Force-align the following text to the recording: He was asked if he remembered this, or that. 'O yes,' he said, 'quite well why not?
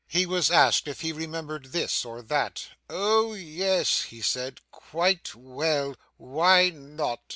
He 0.07 0.25
was 0.25 0.49
asked 0.49 0.87
if 0.87 1.01
he 1.01 1.11
remembered 1.11 1.65
this, 1.73 2.03
or 2.05 2.23
that. 2.23 2.69
'O 2.89 3.35
yes,' 3.35 4.01
he 4.05 4.19
said, 4.23 4.59
'quite 4.71 5.35
well 5.35 5.95
why 6.17 6.71
not? 6.71 7.19